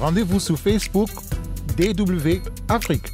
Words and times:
Rendez-vous 0.00 0.38
sur 0.38 0.56
Facebook 0.56 1.08
DW 1.76 2.40
Afrique. 2.68 3.08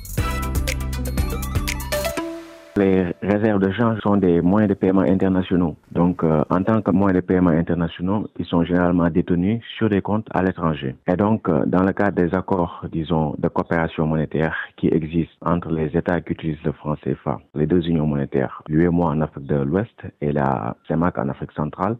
Les 2.76 3.06
réserves 3.22 3.60
de 3.60 3.72
change 3.72 4.00
sont 4.00 4.16
des 4.18 4.42
moyens 4.42 4.68
de 4.68 4.74
paiement 4.74 5.00
internationaux. 5.00 5.76
Donc, 5.92 6.22
euh, 6.22 6.42
en 6.50 6.62
tant 6.62 6.82
que 6.82 6.90
moyens 6.90 7.22
de 7.22 7.26
paiement 7.26 7.50
internationaux, 7.50 8.28
ils 8.38 8.44
sont 8.44 8.64
généralement 8.64 9.08
détenus 9.08 9.62
sur 9.78 9.88
des 9.88 10.02
comptes 10.02 10.26
à 10.34 10.42
l'étranger. 10.42 10.94
Et 11.06 11.16
donc, 11.16 11.48
euh, 11.48 11.64
dans 11.66 11.84
le 11.84 11.92
cadre 11.92 12.20
des 12.20 12.34
accords, 12.34 12.84
disons, 12.92 13.34
de 13.38 13.48
coopération 13.48 14.06
monétaire 14.06 14.54
qui 14.76 14.88
existent 14.88 15.36
entre 15.40 15.70
les 15.70 15.96
États 15.96 16.20
qui 16.20 16.32
utilisent 16.32 16.64
le 16.64 16.72
franc 16.72 16.96
CFA, 16.96 17.40
les 17.54 17.66
deux 17.66 17.86
unions 17.86 18.06
monétaires, 18.06 18.62
l'UEMOA 18.68 19.06
en 19.06 19.20
Afrique 19.22 19.46
de 19.46 19.56
l'Ouest 19.56 20.02
et 20.20 20.32
la 20.32 20.76
CEMAC 20.88 21.16
en 21.16 21.28
Afrique 21.30 21.52
centrale, 21.52 21.96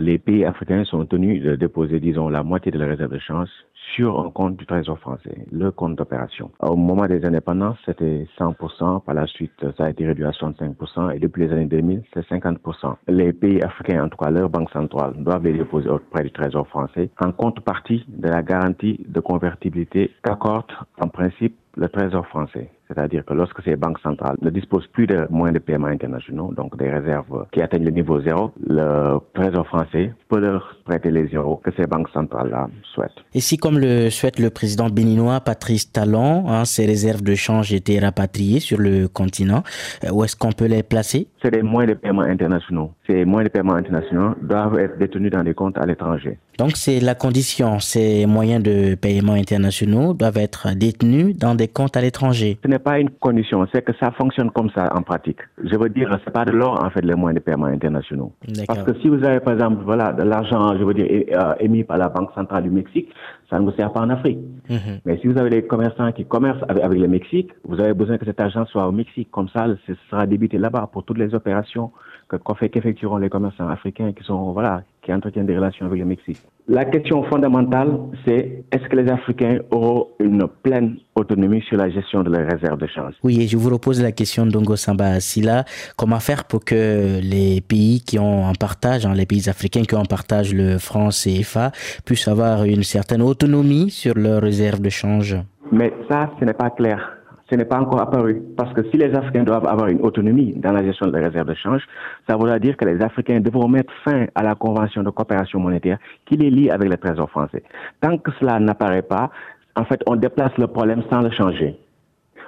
les 0.00 0.18
pays 0.18 0.44
africains 0.44 0.84
sont 0.84 1.04
tenus 1.06 1.42
de 1.42 1.56
déposer, 1.56 2.00
disons, 2.00 2.28
la 2.28 2.42
moitié 2.42 2.70
de 2.70 2.78
la 2.78 2.86
réserve 2.86 3.12
de 3.12 3.18
change 3.18 3.48
sur 3.94 4.20
un 4.20 4.30
compte 4.30 4.56
du 4.56 4.66
Trésor 4.66 4.98
français, 4.98 5.46
le 5.50 5.70
compte 5.70 5.96
d'opération. 5.96 6.50
Au 6.60 6.76
moment 6.76 7.06
des 7.06 7.24
indépendances, 7.24 7.78
c'était 7.84 8.26
100%. 8.38 9.04
Par 9.04 9.14
la 9.14 9.26
suite, 9.26 9.52
ça 9.76 9.84
a 9.84 9.90
été 9.90 10.06
réduit 10.06 10.24
à 10.24 10.30
65%. 10.30 11.14
Et 11.14 11.18
depuis 11.18 11.46
les 11.46 11.52
années 11.52 11.66
2000, 11.66 12.02
c'est 12.12 12.26
50%. 12.28 12.96
Les 13.08 13.32
pays 13.32 13.62
africains, 13.62 14.04
en 14.04 14.08
tout 14.08 14.18
cas 14.18 14.30
leur 14.30 14.48
banque 14.48 14.70
centrale, 14.70 15.14
doivent 15.16 15.44
les 15.44 15.52
déposer 15.52 15.88
auprès 15.88 16.24
du 16.24 16.30
Trésor 16.30 16.66
français 16.68 17.10
en 17.20 17.32
contrepartie 17.32 18.04
de 18.08 18.28
la 18.28 18.42
garantie 18.42 19.04
de 19.06 19.20
convertibilité 19.20 20.10
qu'accorde 20.22 20.72
en 21.00 21.08
principe 21.08 21.56
le 21.76 21.88
Trésor 21.88 22.26
français. 22.26 22.70
C'est-à-dire 22.88 23.24
que 23.24 23.34
lorsque 23.34 23.62
ces 23.62 23.76
banques 23.76 23.98
centrales 23.98 24.36
ne 24.40 24.50
disposent 24.50 24.86
plus 24.86 25.06
de 25.06 25.26
moyens 25.30 25.54
de 25.54 25.64
paiement 25.64 25.88
internationaux, 25.88 26.52
donc 26.56 26.76
des 26.78 26.88
réserves 26.88 27.46
qui 27.52 27.60
atteignent 27.60 27.84
le 27.84 27.90
niveau 27.90 28.20
zéro, 28.20 28.52
le 28.64 29.18
Trésor 29.34 29.66
français 29.66 30.14
peut 30.28 30.40
leur 30.40 30.76
prêter 30.84 31.10
les 31.10 31.26
zéros 31.28 31.56
que 31.56 31.70
ces 31.76 31.86
banques 31.86 32.08
centrales-là 32.10 32.68
souhaitent. 32.94 33.24
Et 33.34 33.40
si, 33.40 33.56
le 33.76 34.10
souhaite 34.10 34.38
le 34.38 34.50
président 34.50 34.88
béninois 34.88 35.40
Patrice 35.40 35.92
Talon, 35.92 36.48
hein, 36.48 36.64
ces 36.64 36.86
réserves 36.86 37.22
de 37.22 37.34
change 37.34 37.72
étaient 37.72 37.98
rapatriées 37.98 38.60
sur 38.60 38.78
le 38.78 39.08
continent, 39.08 39.62
euh, 40.04 40.10
où 40.10 40.24
est-ce 40.24 40.36
qu'on 40.36 40.52
peut 40.52 40.66
les 40.66 40.82
placer? 40.82 41.28
C'est 41.42 41.50
des 41.50 41.62
moyens 41.62 41.94
de 41.94 42.00
paiement 42.00 42.22
internationaux. 42.22 42.92
Ces 43.06 43.24
moyens 43.24 43.50
de 43.50 43.52
paiement 43.52 43.74
internationaux 43.74 44.34
doivent 44.42 44.78
être 44.78 44.98
détenus 44.98 45.30
dans 45.30 45.44
des 45.44 45.54
comptes 45.54 45.78
à 45.78 45.86
l'étranger. 45.86 46.38
Donc 46.58 46.72
c'est 46.74 47.00
la 47.00 47.14
condition, 47.14 47.80
ces 47.80 48.24
moyens 48.24 48.62
de 48.62 48.94
paiement 48.94 49.34
internationaux 49.34 50.14
doivent 50.14 50.38
être 50.38 50.74
détenus 50.74 51.36
dans 51.36 51.54
des 51.54 51.68
comptes 51.68 51.96
à 51.98 52.00
l'étranger. 52.00 52.58
Ce 52.64 52.68
n'est 52.68 52.78
pas 52.78 52.98
une 52.98 53.10
condition, 53.10 53.66
c'est 53.72 53.82
que 53.82 53.92
ça 54.00 54.10
fonctionne 54.12 54.50
comme 54.50 54.70
ça 54.70 54.90
en 54.94 55.02
pratique. 55.02 55.40
Je 55.62 55.76
veux 55.76 55.90
dire, 55.90 56.18
c'est 56.24 56.32
pas 56.32 56.46
de 56.46 56.52
l'or 56.52 56.82
en 56.82 56.88
fait 56.88 57.02
les 57.02 57.14
moyens 57.14 57.40
de 57.40 57.44
paiement 57.44 57.66
internationaux. 57.66 58.32
Parce 58.66 58.82
que 58.84 58.92
si 59.02 59.08
vous 59.08 59.22
avez 59.22 59.40
par 59.40 59.52
exemple 59.52 59.82
voilà 59.84 60.12
de 60.12 60.22
l'argent, 60.22 60.76
je 60.78 60.84
veux 60.84 60.94
dire 60.94 61.06
euh, 61.06 61.54
émis 61.60 61.84
par 61.84 61.98
la 61.98 62.08
Banque 62.08 62.30
centrale 62.34 62.62
du 62.62 62.70
Mexique, 62.70 63.10
ça 63.48 63.58
ne 63.58 63.64
vous 63.64 63.76
sert 63.76 63.92
pas 63.92 64.00
en 64.00 64.10
Afrique. 64.10 64.38
Mhm. 64.68 65.00
Mais 65.04 65.18
si 65.18 65.28
vous 65.28 65.38
avez 65.38 65.50
des 65.50 65.62
commerçants 65.62 66.10
qui 66.12 66.24
commercent 66.24 66.64
avec, 66.68 66.82
avec, 66.82 66.98
le 66.98 67.08
Mexique, 67.08 67.50
vous 67.64 67.80
avez 67.80 67.94
besoin 67.94 68.18
que 68.18 68.24
cet 68.24 68.40
argent 68.40 68.66
soit 68.66 68.86
au 68.86 68.92
Mexique. 68.92 69.30
Comme 69.30 69.48
ça, 69.48 69.66
ce 69.86 69.94
sera 70.10 70.26
débité 70.26 70.58
là-bas 70.58 70.88
pour 70.92 71.04
toutes 71.04 71.18
les 71.18 71.34
opérations 71.34 71.92
qu'effectueront 72.28 73.18
les 73.18 73.28
commerçants 73.28 73.68
africains 73.68 74.12
qui 74.12 74.24
sont 74.24 74.52
voilà 74.52 74.82
qui 75.02 75.12
entretiennent 75.12 75.46
des 75.46 75.56
relations 75.56 75.86
avec 75.86 76.00
le 76.00 76.06
Mexique. 76.06 76.40
La 76.68 76.84
question 76.84 77.22
fondamentale, 77.24 77.96
c'est 78.26 78.64
est-ce 78.72 78.88
que 78.88 78.96
les 78.96 79.08
Africains 79.08 79.60
auront 79.70 80.08
une 80.18 80.48
pleine 80.64 80.96
autonomie 81.14 81.62
sur 81.62 81.76
la 81.76 81.88
gestion 81.90 82.24
de 82.24 82.30
leurs 82.30 82.50
réserves 82.50 82.78
de 82.78 82.88
change? 82.88 83.14
Oui, 83.22 83.40
et 83.40 83.46
je 83.46 83.56
vous 83.56 83.70
repose 83.70 84.02
la 84.02 84.10
question 84.10 84.44
d'Ongo 84.46 84.74
Samba 84.74 85.20
Silla. 85.20 85.64
Comment 85.96 86.18
faire 86.18 86.44
pour 86.44 86.64
que 86.64 87.20
les 87.22 87.60
pays 87.60 88.00
qui 88.00 88.18
ont 88.18 88.46
en 88.46 88.52
partage, 88.54 89.06
hein, 89.06 89.14
les 89.14 89.26
pays 89.26 89.48
africains 89.48 89.82
qui 89.82 89.94
ont 89.94 90.00
en 90.00 90.06
partage 90.06 90.52
le 90.52 90.78
franc 90.78 91.10
CFA, 91.10 91.70
puissent 92.04 92.26
avoir 92.26 92.64
une 92.64 92.82
certaine 92.82 93.22
autonomie 93.22 93.90
sur 93.90 94.14
leurs 94.16 94.42
réserves 94.42 94.80
de 94.80 94.90
change? 94.90 95.36
Mais 95.70 95.92
ça, 96.10 96.32
ce 96.40 96.44
n'est 96.44 96.52
pas 96.52 96.70
clair 96.70 97.15
ce 97.48 97.54
n'est 97.54 97.64
pas 97.64 97.78
encore 97.78 98.00
apparu. 98.00 98.42
Parce 98.56 98.72
que 98.72 98.82
si 98.90 98.96
les 98.96 99.14
Africains 99.14 99.44
doivent 99.44 99.66
avoir 99.66 99.88
une 99.88 100.00
autonomie 100.00 100.54
dans 100.56 100.72
la 100.72 100.84
gestion 100.84 101.06
des 101.08 101.20
réserves 101.20 101.48
de 101.48 101.54
change, 101.54 101.82
ça 102.28 102.36
voudra 102.36 102.58
dire 102.58 102.76
que 102.76 102.84
les 102.84 103.00
Africains 103.02 103.40
devront 103.40 103.68
mettre 103.68 103.92
fin 104.04 104.26
à 104.34 104.42
la 104.42 104.54
convention 104.54 105.02
de 105.02 105.10
coopération 105.10 105.60
monétaire 105.60 105.98
qui 106.26 106.36
les 106.36 106.50
lie 106.50 106.70
avec 106.70 106.88
le 106.88 106.96
Trésor 106.96 107.30
français. 107.30 107.62
Tant 108.00 108.18
que 108.18 108.32
cela 108.40 108.58
n'apparaît 108.58 109.02
pas, 109.02 109.30
en 109.76 109.84
fait, 109.84 110.00
on 110.06 110.16
déplace 110.16 110.56
le 110.58 110.66
problème 110.66 111.02
sans 111.10 111.20
le 111.20 111.30
changer. 111.30 111.78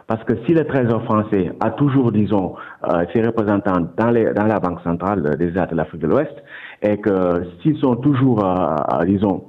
Parce 0.07 0.25
que 0.25 0.33
si 0.47 0.55
le 0.55 0.65
Trésor 0.65 1.05
français 1.05 1.53
a 1.61 1.71
toujours, 1.71 2.11
disons, 2.11 2.55
euh, 2.85 3.05
ses 3.13 3.21
représentants 3.21 3.89
dans, 3.99 4.11
les, 4.11 4.33
dans 4.33 4.47
la 4.47 4.59
Banque 4.59 4.81
centrale 4.81 5.37
des 5.37 5.49
États 5.49 5.67
de 5.67 5.77
l'Afrique 5.77 6.01
de 6.01 6.07
l'Ouest, 6.07 6.33
et 6.81 6.97
que 6.97 7.45
s'ils 7.61 7.77
sont 7.77 7.97
toujours, 7.97 8.43
euh, 8.43 8.75
euh, 8.95 9.05
disons, 9.05 9.45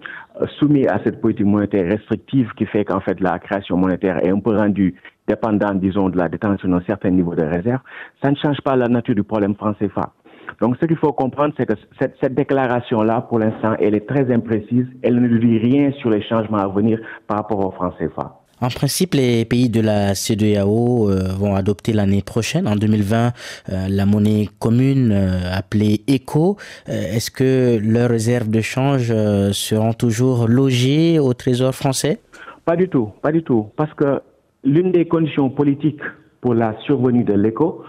soumis 0.57 0.85
à 0.87 0.99
cette 1.03 1.21
politique 1.21 1.45
monétaire 1.45 1.89
restrictive 1.89 2.51
qui 2.57 2.65
fait 2.65 2.85
qu'en 2.85 2.99
fait 2.99 3.19
la 3.19 3.39
création 3.39 3.77
monétaire 3.77 4.23
est 4.23 4.29
un 4.29 4.39
peu 4.39 4.55
rendue 4.55 4.95
dépendant, 5.29 5.73
disons, 5.75 6.09
de 6.09 6.17
la 6.17 6.27
détention 6.27 6.67
d'un 6.69 6.81
certain 6.81 7.11
niveau 7.11 7.35
de 7.35 7.43
réserve, 7.43 7.81
ça 8.21 8.31
ne 8.31 8.35
change 8.35 8.59
pas 8.61 8.75
la 8.75 8.87
nature 8.87 9.15
du 9.15 9.23
problème 9.23 9.55
français 9.55 9.87
CFA. 9.87 10.11
Donc, 10.59 10.75
ce 10.81 10.85
qu'il 10.87 10.97
faut 10.97 11.13
comprendre, 11.13 11.53
c'est 11.57 11.65
que 11.65 11.75
cette, 11.99 12.15
cette 12.19 12.33
déclaration-là, 12.33 13.21
pour 13.29 13.39
l'instant, 13.39 13.75
elle 13.79 13.95
est 13.95 14.07
très 14.07 14.31
imprécise. 14.33 14.87
Elle 15.03 15.21
ne 15.21 15.37
dit 15.37 15.57
rien 15.59 15.91
sur 15.99 16.09
les 16.09 16.23
changements 16.23 16.57
à 16.57 16.67
venir 16.67 16.99
par 17.27 17.37
rapport 17.37 17.59
au 17.65 17.71
franc 17.71 17.91
CFA. 17.91 18.39
En 18.61 18.67
principe, 18.67 19.13
les 19.13 19.45
pays 19.45 19.69
de 19.69 19.79
la 19.79 20.15
CEDEAO 20.15 21.09
euh, 21.09 21.29
vont 21.37 21.55
adopter 21.55 21.93
l'année 21.93 22.21
prochaine, 22.21 22.67
en 22.67 22.75
2020, 22.75 23.31
euh, 23.69 23.87
la 23.89 24.05
monnaie 24.05 24.49
commune 24.59 25.13
euh, 25.13 25.53
appelée 25.53 26.01
ECO. 26.09 26.57
Est-ce 26.87 27.31
que 27.31 27.79
leurs 27.81 28.09
réserves 28.09 28.49
de 28.49 28.59
change 28.59 29.13
seront 29.53 29.93
toujours 29.93 30.47
logées 30.47 31.19
au 31.19 31.33
Trésor 31.33 31.73
français? 31.73 32.19
Pas 32.65 32.75
du 32.75 32.89
tout, 32.89 33.09
pas 33.21 33.31
du 33.31 33.43
tout. 33.43 33.67
Parce 33.77 33.93
que 33.93 34.21
l'une 34.63 34.91
des 34.91 35.05
conditions 35.05 35.49
politiques 35.49 36.01
pour 36.41 36.53
la 36.53 36.77
survenue 36.81 37.23
de 37.23 37.33
l'ECO, 37.33 37.83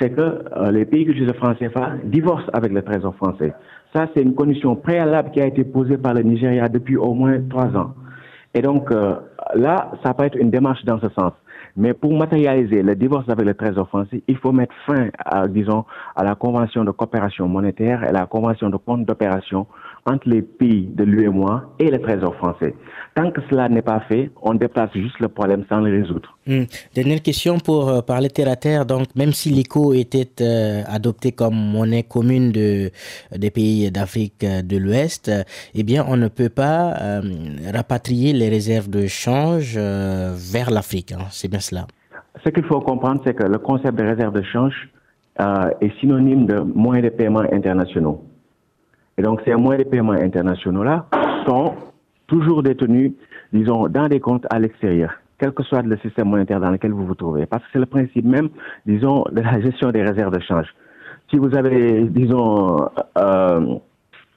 c'est 0.00 0.10
que 0.10 0.70
les 0.70 0.84
pays 0.84 1.04
qui 1.04 1.10
utilisent 1.10 1.28
le 1.28 1.34
franc 1.34 1.54
CFA 1.54 1.92
divorcent 2.04 2.48
avec 2.52 2.72
le 2.72 2.82
Trésor 2.82 3.14
français. 3.16 3.52
Ça, 3.94 4.08
c'est 4.14 4.22
une 4.22 4.34
condition 4.34 4.76
préalable 4.76 5.30
qui 5.30 5.40
a 5.40 5.46
été 5.46 5.64
posée 5.64 5.96
par 5.96 6.14
le 6.14 6.22
Nigeria 6.22 6.68
depuis 6.68 6.96
au 6.96 7.14
moins 7.14 7.40
trois 7.48 7.74
ans. 7.76 7.94
Et 8.54 8.62
donc 8.62 8.90
euh, 8.90 9.16
là, 9.54 9.92
ça 10.02 10.14
peut 10.14 10.24
être 10.24 10.36
une 10.36 10.50
démarche 10.50 10.84
dans 10.84 10.98
ce 10.98 11.08
sens. 11.10 11.32
Mais 11.76 11.92
pour 11.92 12.16
matérialiser 12.16 12.82
le 12.82 12.94
divorce 12.94 13.28
avec 13.28 13.44
le 13.44 13.52
Trésor 13.52 13.86
français, 13.88 14.22
il 14.26 14.36
faut 14.38 14.50
mettre 14.52 14.74
fin, 14.86 15.08
à, 15.24 15.46
disons, 15.46 15.84
à 16.14 16.24
la 16.24 16.34
convention 16.34 16.84
de 16.84 16.90
coopération 16.90 17.48
monétaire 17.48 18.02
et 18.08 18.12
la 18.12 18.24
convention 18.24 18.70
de 18.70 18.78
compte 18.78 19.04
d'opération 19.04 19.66
entre 20.06 20.28
les 20.28 20.42
pays 20.42 20.88
de 20.94 21.04
l'UEMOA 21.04 21.74
et 21.78 21.90
le 21.90 22.00
Trésor 22.00 22.34
français. 22.36 22.74
Tant 23.16 23.30
que 23.30 23.40
cela 23.50 23.68
n'est 23.68 23.82
pas 23.82 24.00
fait, 24.00 24.30
on 24.42 24.54
déplace 24.54 24.90
juste 24.94 25.18
le 25.20 25.28
problème 25.28 25.64
sans 25.68 25.80
le 25.80 25.90
résoudre. 25.90 26.36
Hmm. 26.46 26.64
Dernière 26.94 27.22
question 27.22 27.58
pour 27.58 27.88
euh, 27.88 28.00
parler 28.02 28.28
terre 28.28 28.50
à 28.50 28.56
terre. 28.56 28.86
Donc, 28.86 29.06
même 29.16 29.32
si 29.32 29.50
l'ICO 29.50 29.94
était 29.94 30.42
euh, 30.42 30.82
adopté 30.86 31.32
comme 31.32 31.56
monnaie 31.56 32.02
commune 32.02 32.52
de, 32.52 32.90
des 33.34 33.50
pays 33.50 33.90
d'Afrique 33.90 34.44
euh, 34.44 34.62
de 34.62 34.76
l'Ouest, 34.76 35.30
eh 35.74 35.82
bien, 35.82 36.04
on 36.06 36.16
ne 36.16 36.28
peut 36.28 36.48
pas 36.48 36.94
rapatrier 37.72 38.32
les 38.32 38.48
réserves 38.48 38.88
de 38.88 39.06
change 39.06 39.76
vers 39.76 40.70
l'Afrique. 40.70 41.12
Hein. 41.12 41.26
C'est 41.30 41.48
bien 41.48 41.60
cela. 41.60 41.86
Ce 42.44 42.50
qu'il 42.50 42.64
faut 42.64 42.80
comprendre, 42.80 43.22
c'est 43.24 43.34
que 43.34 43.44
le 43.44 43.58
concept 43.58 43.98
de 43.98 44.04
réserve 44.04 44.34
de 44.34 44.42
change 44.42 44.88
est 45.80 46.00
synonyme 46.00 46.46
de 46.46 46.60
moyens 46.60 47.10
de 47.10 47.16
paiement 47.16 47.40
internationaux. 47.40 48.22
Et 49.18 49.22
donc, 49.22 49.40
ces 49.44 49.54
moyens 49.54 49.84
de 49.84 49.90
paiement 49.90 50.12
internationaux-là 50.12 51.06
sont 51.46 51.74
toujours 52.26 52.62
détenus, 52.62 53.12
disons, 53.52 53.88
dans 53.88 54.08
des 54.08 54.20
comptes 54.20 54.46
à 54.50 54.58
l'extérieur, 54.58 55.12
quel 55.38 55.52
que 55.52 55.62
soit 55.62 55.82
le 55.82 55.96
système 55.98 56.28
monétaire 56.28 56.60
dans 56.60 56.70
lequel 56.70 56.92
vous 56.92 57.06
vous 57.06 57.14
trouvez. 57.14 57.46
Parce 57.46 57.62
que 57.64 57.68
c'est 57.72 57.78
le 57.78 57.86
principe 57.86 58.24
même, 58.24 58.48
disons, 58.84 59.24
de 59.30 59.40
la 59.40 59.60
gestion 59.60 59.90
des 59.90 60.02
réserves 60.02 60.34
de 60.34 60.40
change. 60.40 60.66
Si 61.30 61.36
vous 61.38 61.56
avez, 61.56 62.04
disons, 62.04 62.88
euh, 63.18 63.76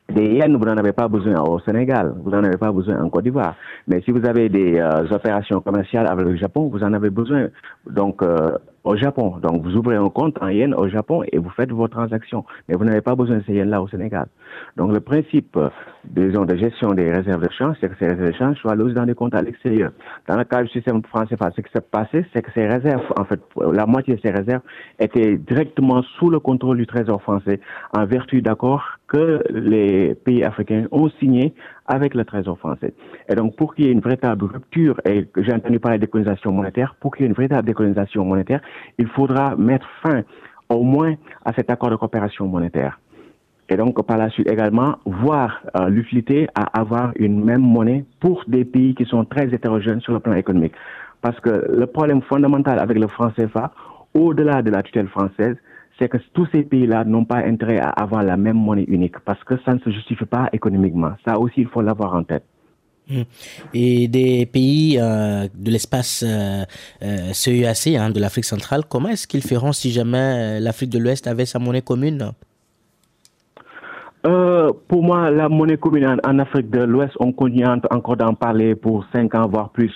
des 0.10 0.26
yens, 0.26 0.58
vous 0.58 0.66
n'en 0.66 0.78
avez 0.78 0.94
pas 0.94 1.08
besoin 1.08 1.40
au 1.42 1.60
Sénégal, 1.60 2.16
vous 2.24 2.32
n'en 2.32 2.44
avez 2.44 2.58
pas 2.58 2.72
besoin 2.72 3.04
en 3.04 3.10
Côte 3.10 3.24
d'Ivoire. 3.24 3.56
Mais 3.88 4.02
si 4.02 4.12
vous 4.12 4.26
avez 4.26 4.50
des 4.50 4.80
euh, 4.80 5.06
opérations 5.12 5.62
commerciales 5.62 6.08
avec 6.08 6.26
le 6.26 6.36
Japon, 6.36 6.70
vous 6.72 6.84
en 6.84 6.94
avez 6.94 7.10
besoin. 7.10 7.48
Donc, 7.88 8.24
euh, 8.24 8.58
au 8.84 8.96
Japon. 8.96 9.38
Donc, 9.42 9.64
vous 9.64 9.76
ouvrez 9.76 9.96
un 9.96 10.10
compte 10.10 10.42
en 10.42 10.50
yens 10.50 10.74
au 10.78 10.88
Japon 10.88 11.24
et 11.32 11.38
vous 11.38 11.50
faites 11.50 11.72
vos 11.72 11.88
transactions. 11.88 12.46
Mais 12.68 12.76
vous 12.76 12.86
n'avez 12.86 13.02
pas 13.02 13.16
besoin 13.16 13.38
de 13.38 13.44
ces 13.46 13.54
yens-là 13.54 13.82
au 13.82 13.88
Sénégal. 13.88 14.28
Donc, 14.78 14.92
le 14.92 15.00
principe, 15.00 15.56
euh, 15.58 15.70
disons, 16.06 16.46
de 16.46 16.56
gestion 16.56 16.94
des 16.94 17.12
réserves 17.12 17.44
de 17.44 17.52
change, 17.52 17.76
c'est 17.80 17.90
que 17.90 17.98
ces 18.00 18.08
réserves 18.08 18.32
de 18.32 18.38
change 18.38 18.58
soient 18.58 18.76
logées 18.76 18.94
dans 18.96 19.06
des 19.06 19.16
comptes 19.16 19.36
à 19.36 19.42
l'extérieur. 19.42 19.92
Dans 20.28 20.38
le 20.38 20.44
cas 20.44 20.64
du 20.64 20.70
système 20.70 21.04
français, 21.04 21.36
ce 21.40 21.62
qui 21.62 21.72
s'est 21.72 21.82
passé, 21.82 22.26
c'est 22.34 22.42
que 22.42 22.52
ces 22.54 22.68
réserves, 22.68 23.06
en 23.18 23.26
fait, 23.26 23.40
la 23.72 23.86
moitié 23.86 24.16
de 24.16 24.22
ces 24.22 24.32
réserves 24.32 24.62
étaient 25.00 25.38
directement 25.38 26.02
sous 26.18 26.30
le 26.30 26.40
contrôle 26.40 26.78
du 26.78 26.88
Trésor 26.88 27.22
français 27.22 27.60
en 27.94 28.06
vertu 28.06 28.42
d'accords 28.42 28.99
que 29.10 29.44
les 29.50 30.16
pays 30.16 30.44
africains 30.44 30.86
ont 30.92 31.10
signés 31.20 31.54
avec 31.88 32.14
le 32.14 32.24
Trésor 32.24 32.58
français. 32.58 32.94
Et 33.28 33.36
donc, 33.36 33.56
pour 33.56 33.74
qu'il 33.74 33.86
y 33.86 33.90
ait 33.90 33.92
une 33.92 34.00
véritable 34.00 34.46
rupture, 34.46 35.02
et 35.06 35.28
j'ai 35.38 35.54
entendu 35.54 35.80
parler 35.80 35.98
de 35.98 36.06
décolonisation 36.06 36.52
monétaire, 36.52 36.96
pour 37.00 37.14
qu'il 37.14 37.24
y 37.24 37.26
ait 37.26 37.30
une 37.30 37.36
véritable 37.36 37.68
décolonisation 37.68 38.24
monétaire, 38.24 38.62
il 38.98 39.08
faudra 39.08 39.56
mettre 39.56 39.88
fin 40.04 40.22
au 40.70 40.84
moins 40.84 41.16
à 41.44 41.52
cet 41.54 41.72
accord 41.72 41.90
de 41.90 41.96
coopération 41.96 42.48
monétaire. 42.48 43.00
et 43.72 43.76
donc 43.76 44.04
par 44.06 44.18
la 44.18 44.30
suite 44.30 44.50
également 44.50 44.98
voir 45.06 45.62
euh, 45.78 45.90
l'utilité 45.90 46.48
à 46.56 46.80
avoir 46.80 47.12
une 47.18 47.44
même 47.44 47.62
monnaie 47.62 48.04
pour 48.20 48.44
des 48.48 48.66
pays 48.66 48.96
qui 48.96 49.06
sont 49.06 49.26
très 49.26 49.54
hétérogènes 49.54 50.02
sur 50.02 50.14
le 50.14 50.20
plan 50.20 50.34
économique. 50.34 50.74
Parce 51.22 51.40
que 51.40 51.50
le 51.50 51.86
problème 51.86 52.22
fondamental 52.22 52.80
avec 52.80 52.98
le 52.98 53.08
franc 53.08 53.30
CFA, 53.32 53.72
au-delà 54.14 54.62
de 54.62 54.72
la 54.72 54.82
tutelle 54.84 55.08
française, 55.08 55.56
c'est 56.00 56.10
que 56.10 56.18
tous 56.34 56.48
ces 56.52 56.64
pays-là 56.64 57.04
n'ont 57.04 57.26
pas 57.26 57.38
intérêt 57.46 57.80
à 57.80 57.90
avoir 57.90 58.24
la 58.24 58.38
même 58.38 58.58
monnaie 58.58 58.86
unique 58.88 59.20
parce 59.20 59.44
que 59.44 59.56
ça 59.66 59.74
ne 59.74 59.80
se 59.80 59.90
justifie 59.92 60.26
pas 60.26 60.50
économiquement. 60.54 61.12
Ça 61.28 61.38
aussi, 61.38 61.62
il 61.62 61.68
faut 61.68 61.82
l'avoir 61.82 62.16
en 62.16 62.24
tête. 62.24 62.44
Hum. 63.12 63.24
Et 63.74 64.08
des 64.08 64.46
pays 64.46 64.98
euh, 65.00 65.48
de 65.56 65.72
l'espace 65.72 66.24
euh, 66.26 66.64
euh 67.02 67.34
CEAC, 67.34 67.96
hein, 67.96 68.12
de 68.12 68.20
l'Afrique 68.20 68.46
centrale, 68.46 68.84
comment 68.88 69.10
est-ce 69.10 69.28
qu'ils 69.28 69.44
feront 69.44 69.74
si 69.74 69.92
jamais 69.92 70.60
l'Afrique 70.60 70.92
de 70.92 71.00
l'Ouest 71.00 71.28
avait 71.28 71.46
sa 71.46 71.60
monnaie 71.60 71.82
commune? 71.82 72.32
Euh, 74.26 74.72
pour 74.88 75.02
moi, 75.02 75.32
la 75.32 75.48
monnaie 75.48 75.78
commune 75.78 76.18
en, 76.24 76.40
Afrique 76.40 76.70
de 76.70 76.84
l'Ouest, 76.84 77.14
on 77.20 77.32
continue 77.32 77.66
encore 77.66 78.18
d'en 78.18 78.34
parler 78.34 78.76
pour 78.76 79.06
cinq 79.14 79.34
ans, 79.34 79.48
voire 79.48 79.70
plus. 79.70 79.94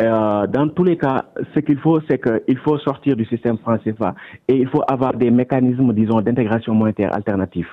Euh, 0.00 0.46
dans 0.46 0.68
tous 0.68 0.84
les 0.84 0.96
cas, 0.96 1.24
ce 1.54 1.60
qu'il 1.60 1.78
faut, 1.78 2.00
c'est 2.08 2.22
qu'il 2.22 2.58
faut 2.58 2.78
sortir 2.78 3.16
du 3.16 3.24
système 3.24 3.58
franc 3.58 3.78
CFA 3.78 4.14
et 4.46 4.56
il 4.56 4.68
faut 4.68 4.82
avoir 4.88 5.14
des 5.14 5.30
mécanismes, 5.30 5.92
disons, 5.92 6.20
d'intégration 6.20 6.74
monétaire 6.74 7.12
alternatifs. 7.14 7.70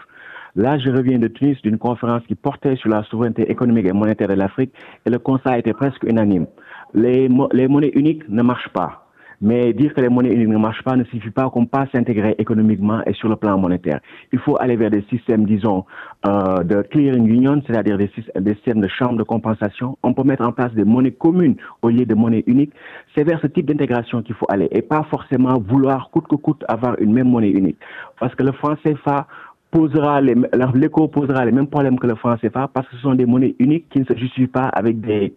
Là, 0.55 0.79
je 0.79 0.89
reviens 0.89 1.19
de 1.19 1.27
Tunis 1.27 1.61
d'une 1.61 1.77
conférence 1.77 2.23
qui 2.27 2.35
portait 2.35 2.77
sur 2.77 2.89
la 2.89 3.03
souveraineté 3.03 3.51
économique 3.51 3.87
et 3.87 3.93
monétaire 3.93 4.29
de 4.29 4.33
l'Afrique 4.33 4.73
et 5.05 5.09
le 5.09 5.19
constat 5.19 5.59
était 5.59 5.73
presque 5.73 6.03
unanime. 6.03 6.47
Les, 6.93 7.29
les 7.51 7.67
monnaies 7.67 7.91
uniques 7.93 8.27
ne 8.29 8.41
marchent 8.41 8.69
pas. 8.69 9.04
Mais 9.41 9.73
dire 9.73 9.93
que 9.93 10.01
les 10.01 10.09
monnaies 10.09 10.33
uniques 10.33 10.47
ne 10.47 10.57
marchent 10.57 10.83
pas 10.83 10.95
ne 10.95 11.03
suffit 11.05 11.29
pas 11.29 11.49
qu'on 11.49 11.65
pas 11.65 11.87
s'intégrer 11.93 12.35
économiquement 12.37 13.01
et 13.05 13.13
sur 13.13 13.29
le 13.29 13.35
plan 13.35 13.57
monétaire. 13.57 13.99
Il 14.31 14.39
faut 14.39 14.57
aller 14.59 14.75
vers 14.75 14.89
des 14.89 15.03
systèmes, 15.09 15.45
disons, 15.45 15.85
euh, 16.27 16.63
de 16.63 16.81
clearing 16.81 17.27
union, 17.27 17.61
c'est-à-dire 17.65 17.97
des, 17.97 18.09
systèmes 18.53 18.81
de 18.81 18.87
chambre 18.87 19.17
de 19.17 19.23
compensation. 19.23 19.97
On 20.03 20.13
peut 20.13 20.23
mettre 20.23 20.43
en 20.45 20.51
place 20.51 20.73
des 20.73 20.83
monnaies 20.83 21.11
communes 21.11 21.55
au 21.81 21.89
lieu 21.89 22.05
de 22.05 22.15
monnaies 22.15 22.43
uniques. 22.47 22.73
C'est 23.15 23.23
vers 23.23 23.39
ce 23.41 23.47
type 23.47 23.65
d'intégration 23.65 24.21
qu'il 24.21 24.35
faut 24.35 24.47
aller 24.49 24.67
et 24.71 24.81
pas 24.81 25.03
forcément 25.09 25.59
vouloir 25.59 26.09
coûte 26.09 26.27
que 26.27 26.35
coûte 26.35 26.63
avoir 26.67 26.99
une 26.99 27.13
même 27.13 27.29
monnaie 27.29 27.51
unique. 27.51 27.77
Parce 28.19 28.33
que 28.35 28.43
le 28.43 28.51
franc 28.53 28.75
CFA 28.83 29.27
posera 29.71 30.21
les, 30.21 30.35
l'éco 30.73 31.07
posera 31.07 31.43
les 31.45 31.51
mêmes 31.51 31.67
problèmes 31.67 31.99
que 31.99 32.07
le 32.07 32.15
franc 32.15 32.35
CFA 32.37 32.69
parce 32.73 32.87
que 32.87 32.95
ce 32.95 33.01
sont 33.01 33.15
des 33.15 33.25
monnaies 33.25 33.55
uniques 33.59 33.89
qui 33.89 33.99
ne 33.99 34.05
se 34.05 34.15
justifient 34.15 34.47
pas 34.47 34.69
avec 34.69 35.01
des, 35.01 35.33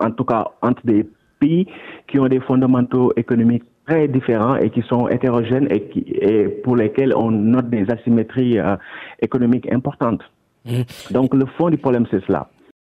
en 0.00 0.10
tout 0.10 0.24
cas, 0.24 0.46
entre 0.62 0.84
des 0.86 1.06
pays 1.42 1.66
qui 2.08 2.18
ont 2.22 2.28
des 2.28 2.40
fondamentaux 2.40 3.12
économiques 3.16 3.64
très 3.86 4.06
différents 4.08 4.56
et 4.56 4.70
qui 4.74 4.82
sont 4.82 5.08
hétérogènes 5.08 5.68
et, 5.74 5.80
qui, 5.90 6.00
et 6.30 6.48
pour 6.62 6.74
lesquels 6.82 7.12
on 7.24 7.30
note 7.30 7.68
des 7.68 7.84
asymétries 7.90 8.58
euh, 8.58 8.76
économiques 9.20 9.68
importantes. 9.78 10.22
Mmh. 10.64 10.82
Donc 11.10 11.34
le 11.34 11.46
fond 11.56 11.68
du 11.74 11.78
problème, 11.78 12.06
c'est 12.10 12.24
cela. 12.26 12.42